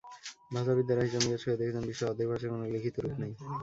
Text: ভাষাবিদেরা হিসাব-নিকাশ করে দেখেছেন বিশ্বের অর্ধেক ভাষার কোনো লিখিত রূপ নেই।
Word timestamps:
ভাষাবিদেরা 0.51 1.01
হিসাব-নিকাশ 1.03 1.41
করে 1.43 1.59
দেখেছেন 1.59 1.83
বিশ্বের 1.87 2.09
অর্ধেক 2.09 2.27
ভাষার 2.31 2.51
কোনো 2.51 2.65
লিখিত 2.73 2.95
রূপ 2.99 3.15
নেই। 3.21 3.33